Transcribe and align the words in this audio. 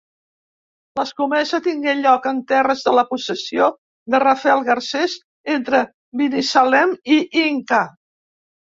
L'escomesa 0.99 1.59
tengué 1.67 1.93
lloc 1.99 2.25
en 2.31 2.39
terres 2.53 2.81
de 2.89 2.95
la 3.01 3.05
possessió 3.11 3.69
de 4.15 4.25
Rafal 4.27 4.67
Garcés, 4.73 5.17
entre 5.61 5.85
Binissalem 6.25 7.01
i 7.21 7.25
Inca. 7.49 7.87